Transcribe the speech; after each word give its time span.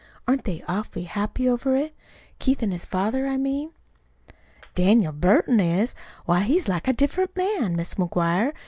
Aren't 0.27 0.45
they 0.45 0.63
awful 0.67 1.03
happy 1.03 1.47
over 1.47 1.75
it 1.75 1.95
Keith 2.39 2.63
an' 2.63 2.71
his 2.71 2.85
father, 2.87 3.27
I 3.27 3.37
mean?" 3.37 3.69
"Daniel 4.73 5.11
Burton 5.13 5.59
is. 5.59 5.93
Why, 6.25 6.41
he's 6.41 6.67
like 6.67 6.87
a 6.87 6.93
different 6.93 7.37
man, 7.37 7.75
Mis' 7.75 7.93
McGuire. 7.93 8.51